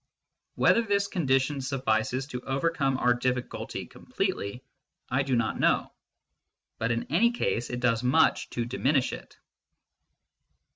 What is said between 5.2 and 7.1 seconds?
do not know; but in